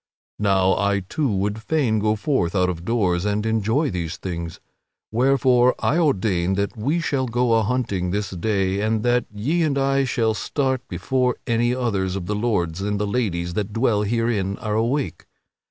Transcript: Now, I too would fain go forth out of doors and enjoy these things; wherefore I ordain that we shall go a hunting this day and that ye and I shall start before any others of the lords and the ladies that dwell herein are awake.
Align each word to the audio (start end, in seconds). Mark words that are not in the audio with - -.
Now, 0.39 0.75
I 0.77 1.01
too 1.01 1.29
would 1.31 1.61
fain 1.61 1.99
go 1.99 2.15
forth 2.15 2.55
out 2.55 2.71
of 2.71 2.83
doors 2.83 3.23
and 3.23 3.45
enjoy 3.45 3.91
these 3.91 4.17
things; 4.17 4.59
wherefore 5.11 5.75
I 5.77 5.99
ordain 5.99 6.55
that 6.55 6.75
we 6.75 6.99
shall 6.99 7.27
go 7.27 7.53
a 7.53 7.61
hunting 7.61 8.09
this 8.09 8.31
day 8.31 8.81
and 8.81 9.03
that 9.03 9.25
ye 9.31 9.61
and 9.61 9.77
I 9.77 10.05
shall 10.05 10.33
start 10.33 10.81
before 10.87 11.35
any 11.45 11.75
others 11.75 12.15
of 12.15 12.25
the 12.25 12.33
lords 12.33 12.81
and 12.81 12.99
the 12.99 13.05
ladies 13.05 13.53
that 13.53 13.73
dwell 13.73 14.01
herein 14.01 14.57
are 14.57 14.73
awake. 14.73 15.27